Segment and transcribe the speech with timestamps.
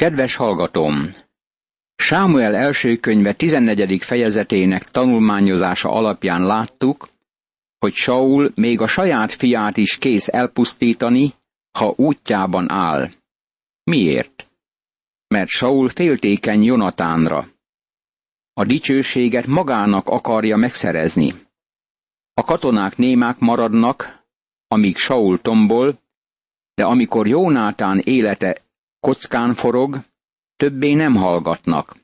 [0.00, 1.10] Kedves hallgatóm!
[1.96, 4.02] Sámuel első könyve 14.
[4.02, 7.08] fejezetének tanulmányozása alapján láttuk,
[7.78, 11.34] hogy Saul még a saját fiát is kész elpusztítani,
[11.78, 13.10] ha útjában áll.
[13.82, 14.50] Miért?
[15.26, 17.48] Mert Saul féltékeny Jonatánra.
[18.52, 21.34] A dicsőséget magának akarja megszerezni.
[22.34, 24.24] A katonák némák maradnak,
[24.68, 25.98] amíg Saul tombol,
[26.74, 28.68] de amikor Jónátán élete
[29.00, 30.00] kockán forog,
[30.56, 31.96] többé nem hallgatnak.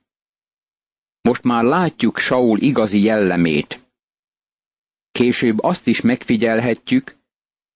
[1.21, 3.81] Most már látjuk Saul igazi jellemét.
[5.13, 7.17] Később azt is megfigyelhetjük,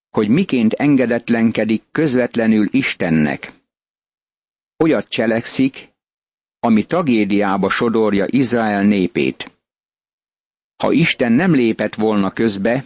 [0.09, 3.51] hogy miként engedetlenkedik közvetlenül Istennek.
[4.77, 5.89] Olyat cselekszik,
[6.59, 9.51] ami tragédiába sodorja Izrael népét.
[10.75, 12.85] Ha Isten nem lépett volna közbe,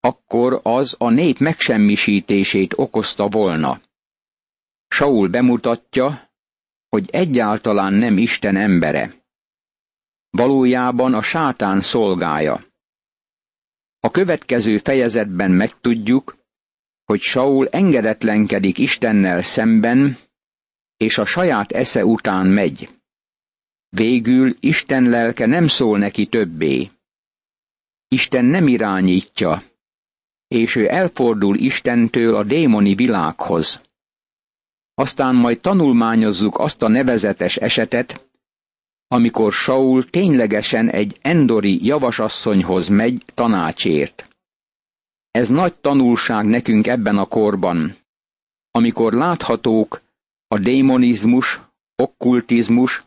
[0.00, 3.80] akkor az a nép megsemmisítését okozta volna.
[4.92, 6.30] Saul bemutatja,
[6.88, 9.14] hogy egyáltalán nem Isten embere.
[10.30, 12.64] Valójában a sátán szolgája.
[14.00, 16.36] A következő fejezetben megtudjuk,
[17.04, 20.16] hogy Saul engedetlenkedik Istennel szemben,
[20.96, 22.88] és a saját esze után megy.
[23.88, 26.90] Végül Isten lelke nem szól neki többé.
[28.08, 29.62] Isten nem irányítja,
[30.48, 33.90] és ő elfordul Istentől a démoni világhoz.
[34.94, 38.26] Aztán majd tanulmányozzuk azt a nevezetes esetet,
[39.08, 44.28] amikor Saul ténylegesen egy endori javasasszonyhoz megy tanácsért.
[45.30, 47.96] Ez nagy tanulság nekünk ebben a korban,
[48.70, 50.00] amikor láthatók
[50.46, 51.60] a démonizmus,
[51.96, 53.04] okkultizmus,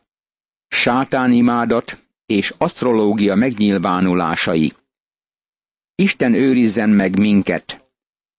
[0.68, 4.74] sátánimádat és asztrológia megnyilvánulásai.
[5.96, 7.85] Isten őrizzen meg minket,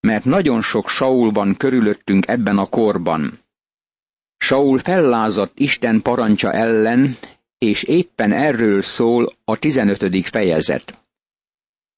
[0.07, 3.39] mert nagyon sok Saul van körülöttünk ebben a korban.
[4.37, 7.17] Saul fellázadt Isten parancsa ellen,
[7.59, 10.27] és éppen erről szól a 15.
[10.27, 10.99] fejezet.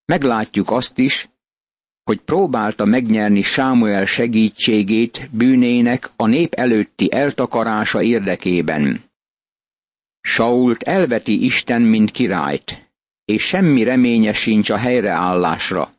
[0.04, 1.28] Meglátjuk azt is,
[2.04, 9.04] hogy próbálta megnyerni Sámuel segítségét bűnének a nép előtti eltakarása érdekében.
[10.20, 12.90] Sault elveti Isten, mint királyt,
[13.24, 15.96] és semmi reménye sincs a helyreállásra.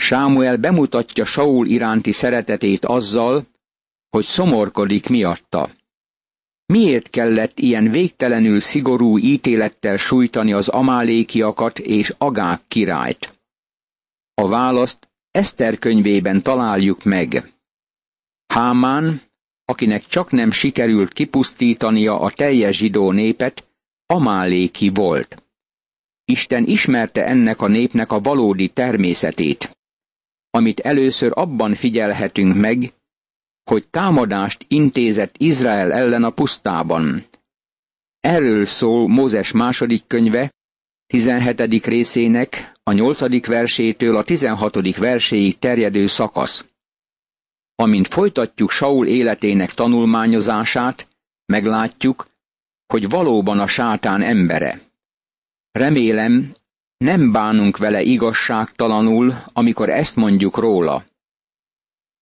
[0.00, 3.46] Sámuel bemutatja Saul iránti szeretetét azzal,
[4.10, 5.70] hogy szomorkodik miatta.
[6.66, 13.38] Miért kellett ilyen végtelenül szigorú ítélettel sújtani az amálékiakat és Agák királyt?
[14.34, 17.52] A választ Eszter könyvében találjuk meg.
[18.46, 19.20] Hámán,
[19.64, 23.64] akinek csak nem sikerült kipusztítania a teljes zsidó népet,
[24.06, 25.42] amáléki volt.
[26.24, 29.77] Isten ismerte ennek a népnek a valódi természetét,
[30.58, 32.92] amit először abban figyelhetünk meg,
[33.64, 37.24] hogy támadást intézett Izrael ellen a pusztában.
[38.20, 40.52] Erről szól Mózes második könyve,
[41.06, 41.84] 17.
[41.86, 43.46] részének a 8.
[43.46, 44.96] versétől a 16.
[44.96, 46.64] verséig terjedő szakasz.
[47.74, 51.08] Amint folytatjuk Saul életének tanulmányozását,
[51.46, 52.26] meglátjuk,
[52.86, 54.80] hogy valóban a sátán embere.
[55.70, 56.52] Remélem,
[56.98, 61.04] nem bánunk vele igazságtalanul, amikor ezt mondjuk róla.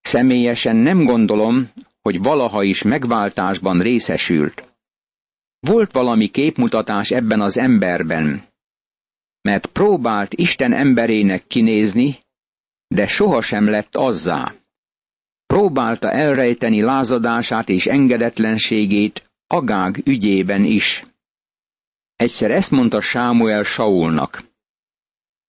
[0.00, 1.68] Személyesen nem gondolom,
[2.02, 4.74] hogy valaha is megváltásban részesült.
[5.58, 8.42] Volt valami képmutatás ebben az emberben,
[9.40, 12.18] mert próbált Isten emberének kinézni,
[12.88, 14.54] de sohasem lett azzá.
[15.46, 21.04] Próbálta elrejteni lázadását és engedetlenségét Agág ügyében is.
[22.16, 24.42] Egyszer ezt mondta Sámuel Saulnak.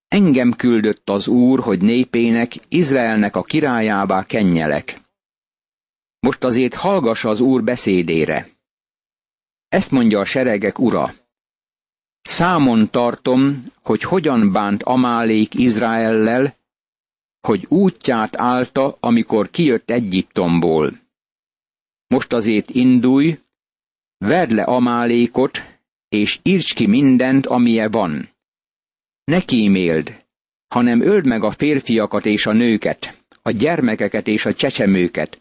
[0.08, 5.00] Engem küldött az Úr, hogy népének, Izraelnek a királyává kenjelek.
[6.20, 8.48] Most azért hallgass az Úr beszédére.
[9.68, 11.14] Ezt mondja a seregek ura.
[12.22, 16.56] Számon tartom, hogy hogyan bánt Amálék Izraellel,
[17.40, 21.00] hogy útját állta, amikor kijött Egyiptomból.
[22.06, 23.38] Most azért indulj,
[24.18, 25.58] vedd le Amálékot,
[26.08, 28.28] és írts ki mindent, amilyen van.
[29.28, 30.24] Ne kíméld,
[30.68, 35.40] hanem öld meg a férfiakat és a nőket, a gyermekeket és a csecsemőket,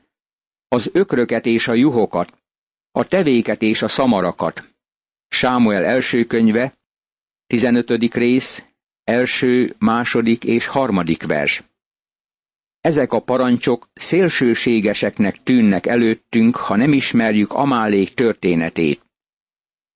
[0.68, 2.34] az ökröket és a juhokat,
[2.92, 4.64] a tevéket és a szamarakat.
[5.28, 6.78] Sámuel első könyve,
[7.46, 8.14] 15.
[8.14, 8.66] rész,
[9.04, 11.64] első, második és harmadik vers.
[12.82, 19.02] Ezek a parancsok szélsőségeseknek tűnnek előttünk, ha nem ismerjük Amálék történetét.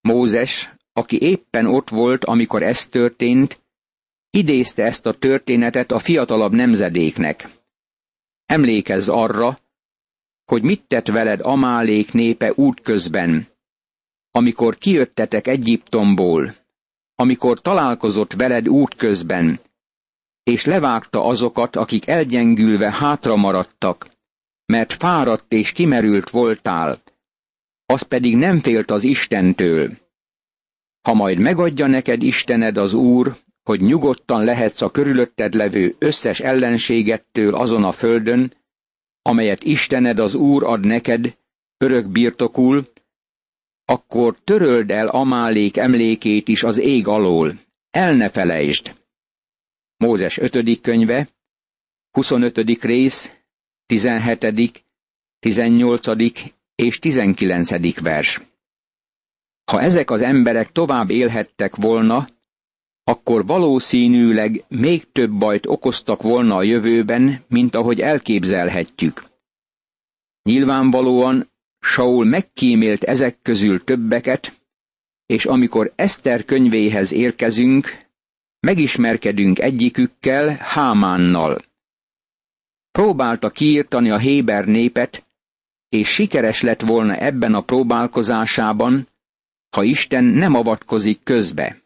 [0.00, 3.60] Mózes, aki éppen ott volt, amikor ez történt,
[4.36, 7.48] idézte ezt a történetet a fiatalabb nemzedéknek.
[8.46, 9.58] Emlékezz arra,
[10.44, 13.46] hogy mit tett veled Amálék népe útközben,
[14.30, 16.54] amikor kijöttetek Egyiptomból,
[17.14, 19.60] amikor találkozott veled útközben,
[20.42, 24.10] és levágta azokat, akik elgyengülve hátra maradtak,
[24.66, 27.02] mert fáradt és kimerült voltál,
[27.86, 29.90] az pedig nem félt az Istentől.
[31.02, 37.54] Ha majd megadja neked Istened az Úr, hogy nyugodtan lehetsz a körülötted levő összes ellenségettől
[37.54, 38.52] azon a földön,
[39.22, 41.36] amelyet Istened az Úr ad neked,
[41.78, 42.92] örök birtokul,
[43.84, 47.60] akkor töröld el Amálék emlékét is az ég alól,
[47.90, 49.00] el ne felejtsd.
[49.96, 50.80] Mózes 5.
[50.80, 51.28] könyve,
[52.10, 52.82] 25.
[52.82, 53.36] rész,
[53.86, 54.84] 17.,
[55.38, 56.06] 18.
[56.74, 58.00] és 19.
[58.00, 58.40] vers.
[59.64, 62.26] Ha ezek az emberek tovább élhettek volna,
[63.12, 69.24] akkor valószínűleg még több bajt okoztak volna a jövőben, mint ahogy elképzelhetjük.
[70.42, 71.50] Nyilvánvalóan
[71.80, 74.60] Saul megkímélt ezek közül többeket,
[75.26, 77.96] és amikor Eszter könyvéhez érkezünk,
[78.60, 81.58] megismerkedünk egyikükkel, Hámánnal.
[82.90, 85.24] Próbálta kiírtani a Héber népet,
[85.88, 89.08] és sikeres lett volna ebben a próbálkozásában,
[89.70, 91.81] ha Isten nem avatkozik közbe.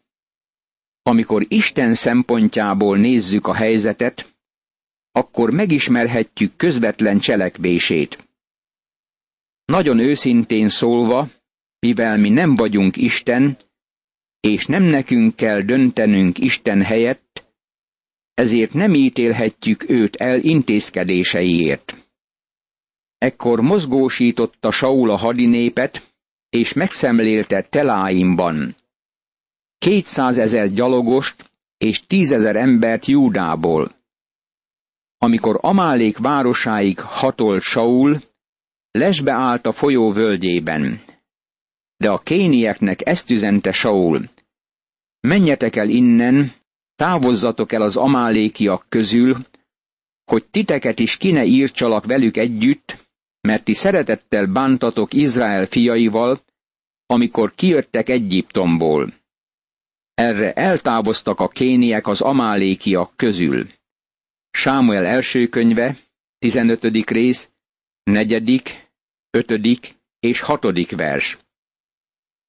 [1.07, 4.35] Amikor Isten szempontjából nézzük a helyzetet,
[5.11, 8.27] akkor megismerhetjük közvetlen cselekvését.
[9.65, 11.27] Nagyon őszintén szólva,
[11.79, 13.57] mivel mi nem vagyunk Isten,
[14.39, 17.45] és nem nekünk kell döntenünk Isten helyett,
[18.33, 21.95] ezért nem ítélhetjük őt el intézkedéseiért.
[23.17, 26.15] Ekkor mozgósította Saul a hadinépet,
[26.49, 28.75] és megszemlélte Teláimban.
[29.77, 33.91] Kétszázezer gyalogost és tízezer embert Júdából.
[35.17, 38.21] Amikor Amálék városáig hatolt Saul,
[38.91, 41.01] lesbe állt a folyó völgyében.
[41.97, 44.29] De a kénieknek ezt üzente Saul.
[45.19, 46.51] Menjetek el innen,
[46.95, 49.37] távozzatok el az amálékiak közül,
[50.25, 53.05] hogy titeket is kine írtsalak velük együtt,
[53.41, 56.41] mert ti szeretettel bántatok Izrael fiaival,
[57.05, 59.13] amikor kijöttek Egyiptomból.
[60.17, 63.67] Erre eltávoztak a kéniek az amálékiak közül.
[64.51, 65.95] Sámuel első könyve,
[66.37, 67.09] 15.
[67.09, 67.49] rész,
[68.03, 68.89] negyedik,
[69.29, 71.37] ötödik és hatodik vers.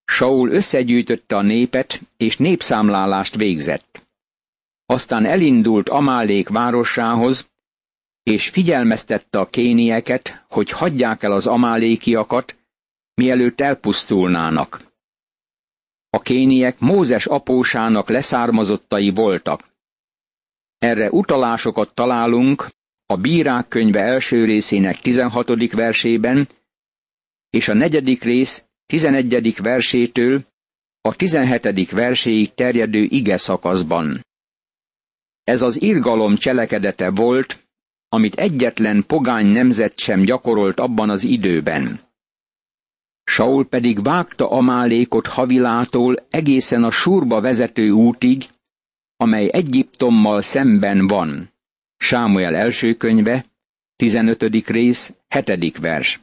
[0.05, 4.06] Saul összegyűjtötte a népet, és népszámlálást végzett.
[4.87, 7.49] Aztán elindult Amálék városához,
[8.23, 12.56] és figyelmeztette a kénieket, hogy hagyják el az amálékiakat,
[13.14, 14.88] mielőtt elpusztulnának.
[16.19, 19.61] A kéniek Mózes apósának leszármazottai voltak.
[20.79, 22.67] Erre utalásokat találunk
[23.06, 25.73] a Bírák könyve első részének 16.
[25.73, 26.49] versében,
[27.50, 29.56] és a negyedik rész 11.
[29.62, 30.44] versétől
[31.00, 31.91] a 17.
[31.91, 34.26] verséig terjedő ige szakaszban.
[35.44, 37.69] Ez az irgalom cselekedete volt,
[38.09, 42.07] amit egyetlen pogány nemzet sem gyakorolt abban az időben.
[43.30, 48.44] Saul pedig vágta Amálékot Havilától egészen a Súrba vezető útig,
[49.16, 51.52] amely Egyiptommal szemben van.
[51.96, 53.46] Sámuel első könyve,
[53.96, 54.66] 15.
[54.66, 55.78] rész, 7.
[55.78, 56.20] vers.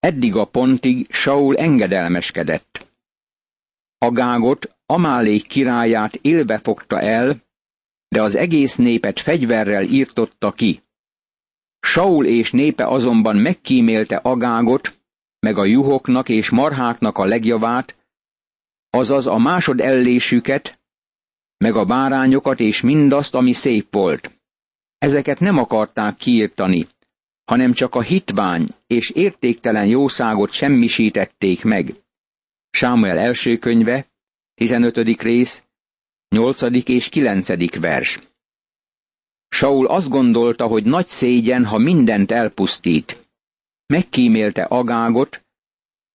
[0.00, 2.86] Eddig a pontig Saul engedelmeskedett.
[3.98, 7.42] Agágot, Amálék királyát élve fogta el,
[8.08, 10.82] de az egész népet fegyverrel írtotta ki.
[11.80, 15.02] Saul és népe azonban megkímélte Agágot,
[15.44, 17.96] meg a juhoknak és marháknak a legjavát,
[18.90, 20.78] azaz a másod ellésüket,
[21.56, 24.30] meg a bárányokat és mindazt, ami szép volt.
[24.98, 26.86] Ezeket nem akarták kiirtani,
[27.44, 31.94] hanem csak a hitvány és értéktelen jószágot semmisítették meg.
[32.70, 34.06] Sámuel első könyve,
[34.54, 35.22] 15.
[35.22, 35.62] rész,
[36.28, 36.62] 8.
[36.88, 37.78] és 9.
[37.80, 38.18] vers.
[39.48, 43.23] Saul azt gondolta, hogy nagy szégyen, ha mindent elpusztít.
[43.86, 45.44] Megkímélte Agágot,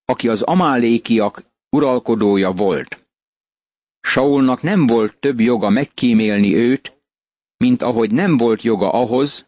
[0.05, 3.07] aki az amálékiak uralkodója volt.
[4.01, 7.01] Saulnak nem volt több joga megkímélni őt,
[7.57, 9.47] mint ahogy nem volt joga ahhoz,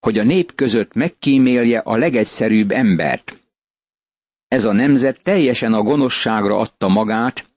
[0.00, 3.42] hogy a nép között megkímélje a legegyszerűbb embert.
[4.48, 7.50] Ez a nemzet teljesen a gonoszságra adta magát,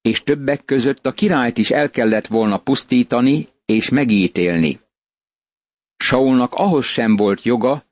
[0.00, 4.80] és többek között a királyt is el kellett volna pusztítani és megítélni.
[5.96, 7.84] Saulnak ahhoz sem volt joga,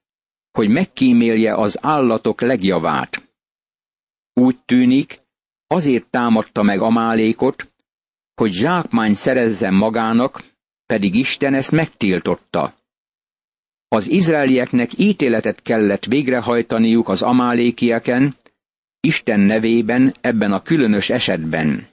[0.58, 3.28] hogy megkímélje az állatok legjavát.
[4.32, 5.18] Úgy tűnik,
[5.66, 7.72] azért támadta meg Amálékot,
[8.34, 10.42] hogy zsákmány szerezzen magának,
[10.86, 12.74] pedig Isten ezt megtiltotta.
[13.88, 18.36] Az izraelieknek ítéletet kellett végrehajtaniuk az amálékieken,
[19.00, 21.88] Isten nevében ebben a különös esetben.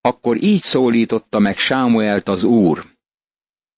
[0.00, 2.84] Akkor így szólította meg Sámuelt az Úr.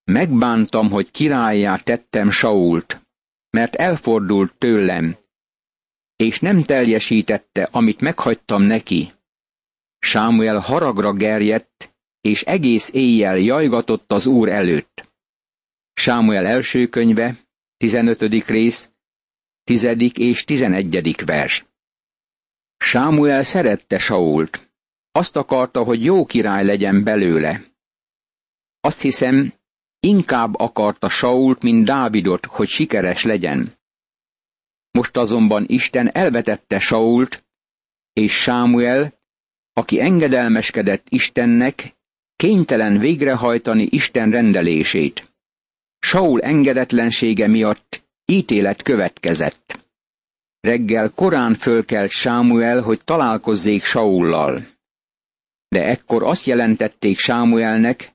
[0.05, 3.01] Megbántam, hogy királyá tettem Sault,
[3.51, 5.17] mert elfordult tőlem,
[6.17, 9.13] és nem teljesítette, amit meghagytam neki.
[9.99, 15.13] Sámuel haragra gerjedt, és egész éjjel jajgatott az Úr előtt.
[15.93, 17.37] Sámuel első könyve,
[17.77, 18.47] 15.
[18.47, 18.91] rész,
[19.65, 19.87] 10.
[20.15, 21.25] és 11.
[21.25, 21.67] vers.
[22.77, 24.73] Sámuel szerette Sault.
[25.13, 27.63] Azt akarta, hogy jó király legyen belőle.
[28.81, 29.53] Azt hiszem,
[30.01, 33.79] inkább akarta Sault, mint Dávidot, hogy sikeres legyen.
[34.91, 37.45] Most azonban Isten elvetette Sault,
[38.13, 39.13] és Sámuel,
[39.73, 41.97] aki engedelmeskedett Istennek,
[42.37, 45.33] kénytelen végrehajtani Isten rendelését.
[45.99, 49.79] Saul engedetlensége miatt ítélet következett.
[50.61, 54.67] Reggel korán fölkelt Sámuel, hogy találkozzék Saullal.
[55.69, 58.13] De ekkor azt jelentették Sámuelnek,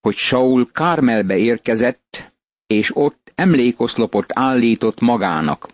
[0.00, 2.32] hogy Saul Kármelbe érkezett,
[2.66, 5.68] és ott emlékoszlopot állított magának.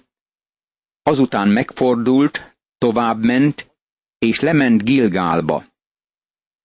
[1.03, 3.71] Azután megfordult, továbbment,
[4.19, 5.65] és lement Gilgálba.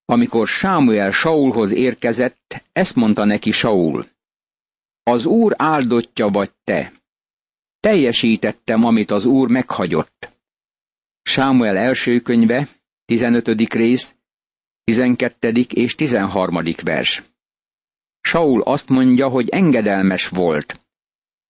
[0.06, 4.08] Amikor Sámuel Saulhoz érkezett, ezt mondta neki Saul.
[5.04, 6.94] Az Úr áldottja vagy te.
[7.80, 10.34] Teljesítettem, amit az Úr meghagyott.
[11.22, 12.68] Sámuel első könyve,
[13.06, 13.74] 15.
[13.74, 14.16] rész,
[14.84, 15.50] 12.
[15.74, 16.64] és 13.
[16.84, 17.24] vers.
[18.30, 20.82] Saul azt mondja, hogy engedelmes volt,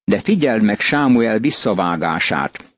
[0.04, 2.78] de figyeld meg Sámuel visszavágását.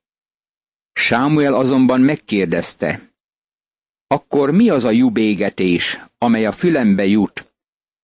[0.94, 3.14] Sámuel azonban megkérdezte,
[4.08, 7.54] akkor mi az a jubégetés, amely a fülembe jut,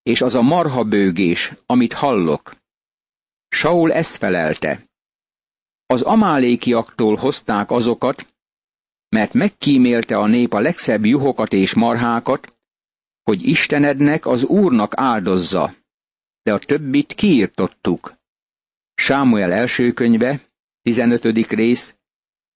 [0.03, 2.55] és az a marhabőgés, amit hallok?
[3.47, 4.89] Saul ezt felelte.
[5.85, 8.33] Az amálékiaktól hozták azokat,
[9.09, 12.55] mert megkímélte a nép a legszebb juhokat és marhákat,
[13.23, 15.76] hogy Istenednek az Úrnak áldozza,
[16.47, 18.13] de a többit kiirtottuk.
[18.95, 20.39] Sámuel első könyve,
[20.81, 21.23] 15.
[21.49, 21.95] rész,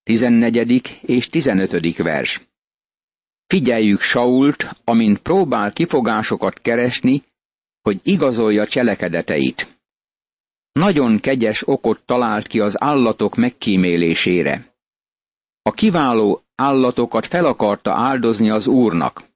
[0.02, 1.00] 14.
[1.02, 1.96] és 15.
[1.96, 2.40] vers.
[3.46, 7.22] Figyeljük Sault, amint próbál kifogásokat keresni,
[7.82, 9.78] hogy igazolja cselekedeteit.
[10.72, 14.74] Nagyon kegyes okot talált ki az állatok megkímélésére.
[15.62, 19.31] A kiváló állatokat fel akarta áldozni az úrnak.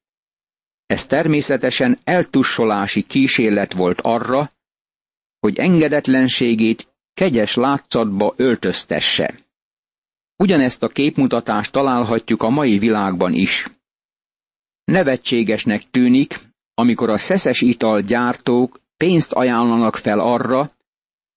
[0.86, 4.52] Ez természetesen eltussolási kísérlet volt arra,
[5.38, 9.34] hogy engedetlenségét kegyes látszatba öltöztesse.
[10.36, 13.66] Ugyanezt a képmutatást találhatjuk a mai világban is.
[14.84, 16.38] Nevetségesnek tűnik,
[16.74, 20.70] amikor a szeszes ital gyártók pénzt ajánlanak fel arra,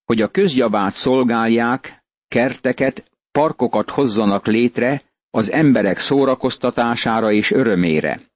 [0.06, 8.29] hogy a közjavát szolgálják, kerteket, parkokat hozzanak létre az emberek szórakoztatására és örömére.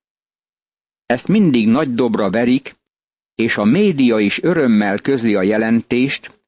[1.05, 2.75] Ezt mindig nagy dobra verik,
[3.35, 6.41] és a média is örömmel közli a jelentést,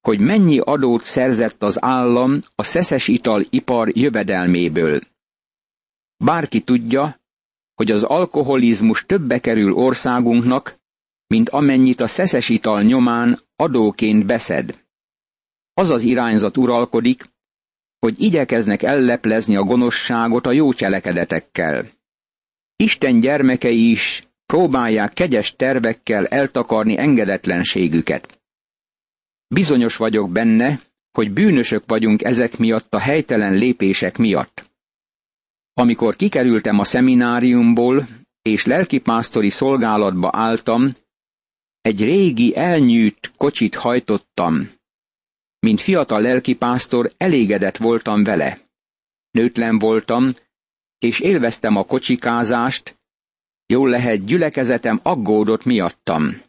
[0.00, 5.00] hogy mennyi adót szerzett az állam a szeszes ital ipar jövedelméből.
[6.24, 7.20] Bárki tudja,
[7.74, 10.78] hogy az alkoholizmus többe kerül országunknak,
[11.26, 14.84] mint amennyit a szeszes ital nyomán adóként beszed.
[15.74, 17.24] Az az irányzat uralkodik,
[17.98, 21.90] hogy igyekeznek elleplezni a gonoszságot a jó cselekedetekkel.
[22.80, 28.40] Isten gyermekei is próbálják kegyes tervekkel eltakarni engedetlenségüket.
[29.54, 30.80] Bizonyos vagyok benne,
[31.12, 34.70] hogy bűnösök vagyunk ezek miatt a helytelen lépések miatt.
[35.74, 38.06] Amikor kikerültem a szemináriumból,
[38.42, 40.92] és lelkipásztori szolgálatba álltam,
[41.80, 44.70] egy régi elnyűjt kocsit hajtottam.
[45.58, 48.58] Mint fiatal lelkipásztor elégedett voltam vele.
[49.30, 50.32] Nőtlen voltam,
[51.00, 52.98] és élveztem a kocsikázást,
[53.66, 56.42] jól lehet gyülekezetem aggódott miattam.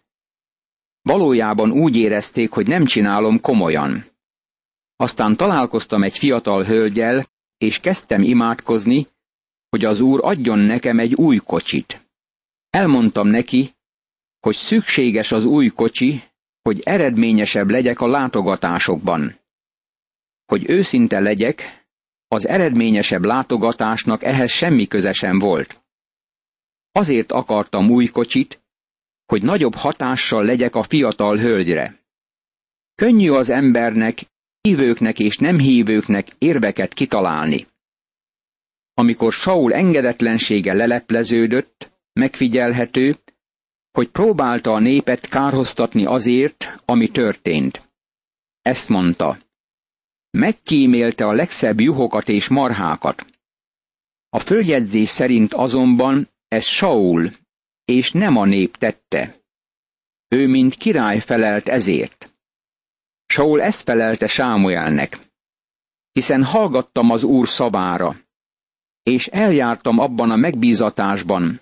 [1.01, 4.05] Valójában úgy érezték, hogy nem csinálom komolyan.
[4.95, 7.25] Aztán találkoztam egy fiatal hölgyel,
[7.57, 9.07] és kezdtem imádkozni,
[9.69, 12.09] hogy az úr adjon nekem egy új kocsit.
[12.69, 13.75] Elmondtam neki,
[14.39, 16.23] hogy szükséges az új kocsi,
[16.61, 19.39] hogy eredményesebb legyek a látogatásokban.
[20.45, 21.80] Hogy őszinte legyek,
[22.31, 25.81] az eredményesebb látogatásnak ehhez semmi köze sem volt.
[26.91, 28.61] Azért akartam új kocsit,
[29.25, 31.99] hogy nagyobb hatással legyek a fiatal hölgyre.
[32.95, 34.19] Könnyű az embernek,
[34.61, 37.67] hívőknek és nem hívőknek érveket kitalálni.
[38.93, 43.15] Amikor Saul engedetlensége lelepleződött, megfigyelhető,
[43.91, 47.89] hogy próbálta a népet kárhoztatni azért, ami történt.
[48.61, 49.37] ezt mondta.
[50.31, 53.25] Megkímélte a legszebb juhokat és marhákat.
[54.29, 57.31] A följegyzés szerint azonban ez Saul,
[57.85, 59.39] és nem a nép tette.
[60.27, 62.33] Ő, mint király felelt ezért.
[63.25, 65.19] Saul ezt felelte Sámuelnek.
[66.11, 68.19] Hiszen hallgattam az úr szavára,
[69.03, 71.61] és eljártam abban a megbízatásban,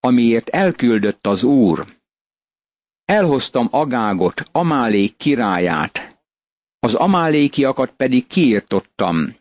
[0.00, 1.86] amiért elküldött az úr.
[3.04, 6.11] Elhoztam Agágot, Amálék királyát,
[6.84, 9.36] az amálékiakat pedig kiirtottam.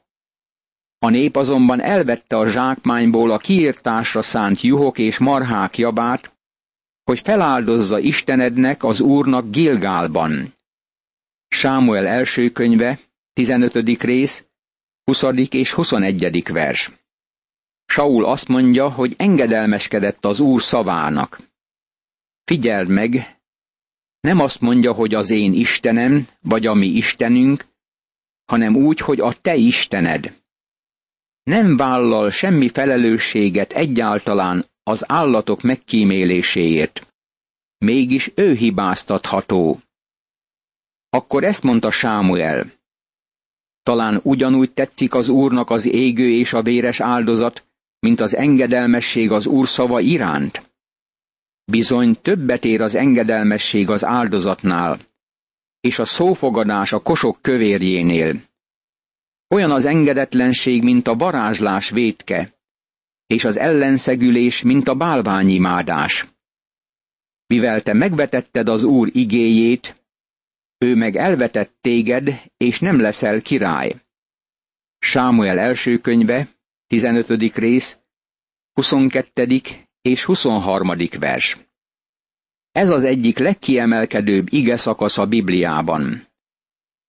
[1.00, 6.32] A nép azonban elvette a zsákmányból a kiirtásra szánt juhok és marhák jabát,
[7.04, 10.54] hogy feláldozza Istenednek az Úrnak Gilgálban.
[11.48, 13.00] Sámuel első könyve,
[13.34, 14.04] 15.
[14.04, 14.46] rész,
[15.04, 15.24] 20.
[15.50, 16.52] és 21.
[16.52, 16.92] vers.
[17.86, 21.40] Saul azt mondja, hogy engedelmeskedett az Úr szavának.
[22.44, 23.41] Figyeld meg,
[24.22, 27.66] nem azt mondja, hogy az én Istenem, vagy a mi Istenünk,
[28.46, 30.40] hanem úgy, hogy a te Istened.
[31.44, 37.14] Nem vállal semmi felelősséget egyáltalán az állatok megkíméléséért.
[37.78, 39.82] Mégis ő hibáztatható.
[41.10, 42.72] Akkor ezt mondta Sámuel.
[43.84, 47.66] Talán ugyanúgy tetszik az Úrnak az égő és a véres áldozat,
[48.00, 50.71] mint az engedelmesség az Úr szava iránt.
[51.72, 55.00] Bizony többet ér az engedelmesség az áldozatnál,
[55.80, 58.42] és a szófogadás a kosok kövérjénél.
[59.48, 62.54] Olyan az engedetlenség, mint a varázslás vétke,
[63.28, 66.26] és az ellenszegülés, mint a bálványimádás.
[67.46, 70.04] Mivel te megvetetted az Úr igéjét,
[70.78, 73.96] ő meg elvetett téged, és nem leszel király.
[75.00, 76.48] Sámuel első könyve,
[76.88, 77.56] 15.
[77.56, 77.98] rész,
[78.74, 79.62] 22.
[80.02, 80.92] és 23.
[81.20, 81.58] vers.
[82.72, 86.28] Ez az egyik legkiemelkedőbb ige szakasz a Bibliában.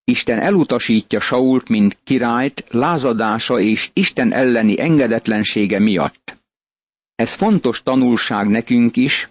[0.03, 6.37] Isten elutasítja Sault, mint királyt, lázadása és Isten elleni engedetlensége miatt.
[7.15, 9.29] Ez fontos tanulság nekünk is,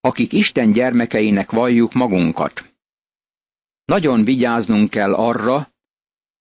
[0.00, 2.74] akik Isten gyermekeinek valljuk magunkat.
[3.84, 5.72] Nagyon vigyáznunk kell arra,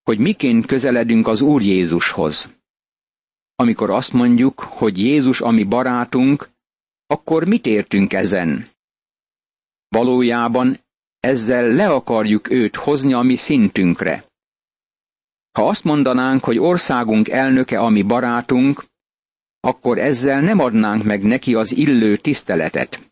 [0.04, 2.49] hogy miként közeledünk az Úr Jézushoz.
[3.62, 6.50] Amikor azt mondjuk, hogy Jézus a mi barátunk,
[7.08, 8.69] akkor mit értünk ezen?
[9.88, 10.78] Valójában
[11.19, 14.26] ezzel le akarjuk őt hozni a mi szintünkre.
[15.52, 18.86] Ha azt mondanánk, hogy országunk elnöke a mi barátunk,
[19.60, 23.12] akkor ezzel nem adnánk meg neki az illő tiszteletet.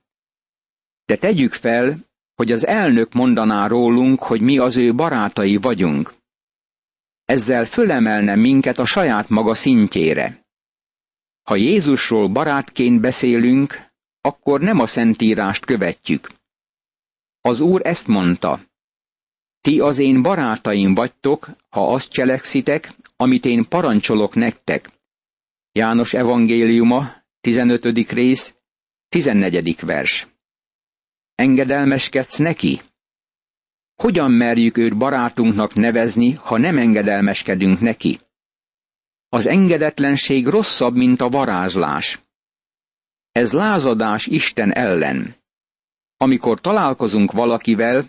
[1.06, 1.98] De tegyük fel,
[2.36, 6.19] hogy az elnök mondaná rólunk, hogy mi az ő barátai vagyunk.
[7.30, 10.46] Ezzel fölemelne minket a saját maga szintjére.
[11.44, 13.90] Ha Jézusról barátként beszélünk,
[14.22, 16.30] akkor nem a szentírást követjük.
[17.42, 18.62] Az Úr ezt mondta,
[19.62, 24.90] ti az én barátaim vagytok, ha azt cselekszitek, amit én parancsolok nektek.
[25.72, 28.12] János evangéliuma, 15.
[28.12, 28.56] rész,
[29.10, 29.80] 14.
[29.82, 30.28] vers.
[31.36, 32.82] Engedelmeskedsz neki?
[34.02, 38.20] Hogyan merjük őt barátunknak nevezni, ha nem engedelmeskedünk neki?
[39.30, 42.20] Az engedetlenség rosszabb, mint a varázslás.
[43.32, 45.36] Ez lázadás Isten ellen.
[46.18, 48.06] Amikor találkozunk valakivel,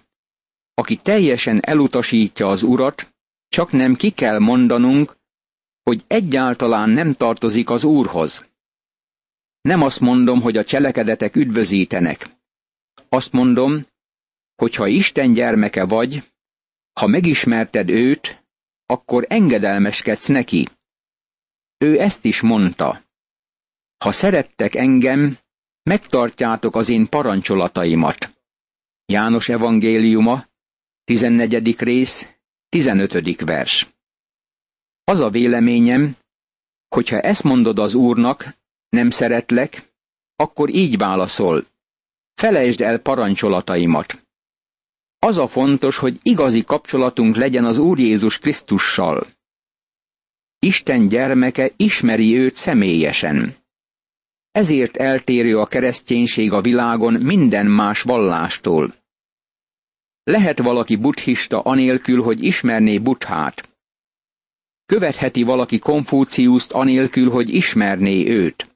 [0.75, 3.15] aki teljesen elutasítja az urat,
[3.49, 5.17] csak nem ki kell mondanunk,
[5.83, 8.45] hogy egyáltalán nem tartozik az úrhoz.
[9.61, 12.29] Nem azt mondom, hogy a cselekedetek üdvözítenek.
[13.09, 13.87] Azt mondom,
[14.61, 16.33] hogy ha Isten gyermeke vagy,
[16.93, 18.45] ha megismerted őt,
[18.87, 20.69] akkor engedelmeskedsz neki.
[21.79, 23.03] Ő ezt is mondta.
[24.05, 25.39] Ha szerettek engem,
[25.83, 28.45] megtartjátok az én parancsolataimat.
[29.07, 30.47] János evangéliuma,
[31.05, 31.79] 14.
[31.79, 32.29] rész,
[32.69, 33.41] 15.
[33.41, 33.89] vers.
[35.05, 36.17] Az a véleményem,
[36.89, 38.45] hogyha ezt mondod az Úrnak,
[38.89, 39.83] nem szeretlek,
[40.37, 41.67] akkor így válaszol,
[42.35, 44.29] felejtsd el parancsolataimat.
[45.23, 49.27] Az a fontos, hogy igazi kapcsolatunk legyen az Úr Jézus Krisztussal.
[50.59, 53.57] Isten gyermeke ismeri őt személyesen.
[54.51, 58.95] Ezért eltérő a kereszténység a világon minden más vallástól.
[60.23, 63.69] Lehet valaki buddhista anélkül, hogy ismerné Buddhát.
[64.87, 68.70] Követheti valaki Konfúciuszt anélkül, hogy ismerné őt.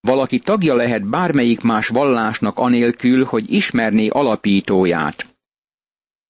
[0.00, 5.26] Valaki tagja lehet bármelyik más vallásnak anélkül, hogy ismerné alapítóját.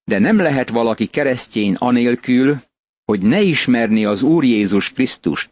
[0.04, 2.60] De nem lehet valaki keresztény anélkül,
[3.04, 5.50] hogy ne ismerné az Úr Jézus Krisztust.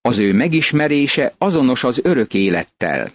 [0.00, 3.12] Az ő megismerése azonos az örök élettel.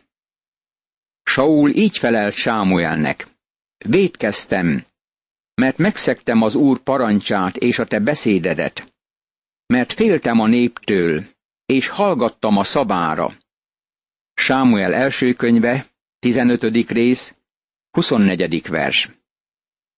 [1.24, 3.28] Saul így felelt Sámuelnek.
[3.78, 4.86] Védkeztem,
[5.54, 8.94] mert megszektem az Úr parancsát és a te beszédedet,
[9.66, 11.26] mert féltem a néptől,
[11.66, 13.38] és hallgattam a szabára.
[14.42, 15.86] Sámuel első könyve,
[16.20, 16.90] 15.
[16.90, 17.36] rész,
[17.92, 18.68] 24.
[18.68, 19.10] vers.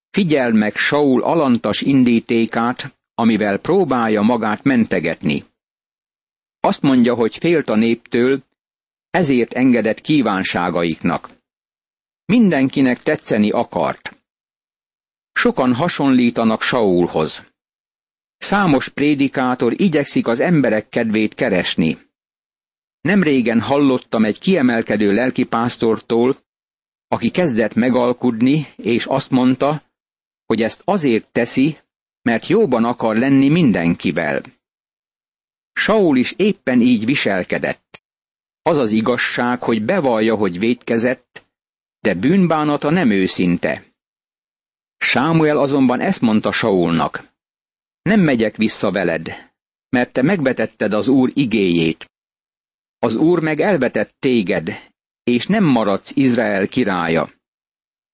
[0.09, 5.43] Figyel meg Saul alantas indítékát, amivel próbálja magát mentegetni.
[6.59, 8.43] Azt mondja, hogy félt a néptől,
[9.09, 11.29] ezért engedett kívánságaiknak.
[12.25, 14.15] Mindenkinek tetszeni akart.
[15.33, 17.43] Sokan hasonlítanak Saulhoz.
[18.37, 22.11] Számos prédikátor igyekszik az emberek kedvét keresni.
[23.03, 26.37] Nemrégen hallottam egy kiemelkedő lelkipásztortól,
[27.07, 29.83] aki kezdett megalkudni, és azt mondta,
[30.45, 31.77] hogy ezt azért teszi,
[32.21, 34.41] mert jóban akar lenni mindenkivel.
[35.73, 38.03] Saul is éppen így viselkedett.
[38.61, 41.45] Az az igazság, hogy bevallja, hogy védkezett,
[41.99, 43.83] de bűnbánata nem őszinte.
[44.97, 47.31] Sámuel azonban ezt mondta Saulnak.
[48.01, 49.51] Nem megyek vissza veled,
[49.89, 52.11] mert te megvetetted az Úr igéjét.
[53.03, 54.69] Az Úr meg elvetett téged,
[55.23, 57.29] és nem maradsz Izrael királya.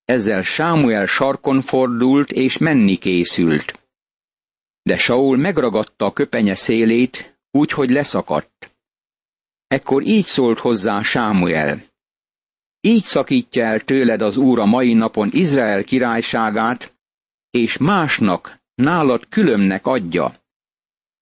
[0.05, 3.79] Ezzel Sámuel sarkon fordult, és menni készült.
[4.81, 8.75] De Saul megragadta a köpenye szélét, úgy, hogy leszakadt.
[9.67, 11.83] Ekkor így szólt hozzá Sámuel.
[12.81, 16.93] Így szakítja el tőled az Úr a mai napon Izrael királyságát,
[17.51, 20.43] és másnak, nálad különnek adja.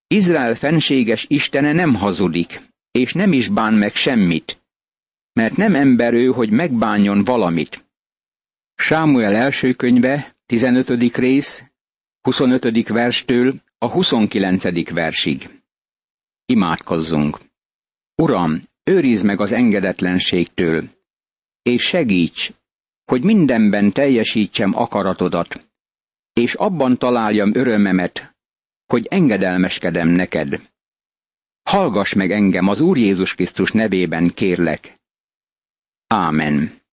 [0.06, 2.67] Izrael fenséges Istene nem hazudik,
[2.98, 4.62] és nem is bán meg semmit,
[5.32, 7.84] mert nem ember ő, hogy megbánjon valamit.
[8.74, 11.16] Sámuel első könyve, 15.
[11.16, 11.62] rész,
[12.20, 12.88] 25.
[12.88, 14.90] verstől a 29.
[14.90, 15.60] versig.
[16.46, 17.38] Imádkozzunk!
[18.14, 20.88] Uram, őrizd meg az engedetlenségtől,
[21.62, 22.52] és segíts,
[23.04, 25.68] hogy mindenben teljesítsem akaratodat,
[26.32, 28.36] és abban találjam örömemet,
[28.86, 30.60] hogy engedelmeskedem neked.
[31.68, 35.00] Hallgass meg engem az Úr Jézus Krisztus nevében, kérlek.
[36.06, 36.77] Ámen.